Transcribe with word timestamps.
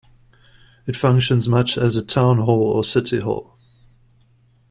It 0.87 0.95
functions 0.95 1.47
much 1.47 1.77
as 1.77 1.95
a 1.95 2.03
town 2.03 2.39
hall 2.39 2.71
or 2.73 2.83
city 2.83 3.19
hall. 3.19 3.55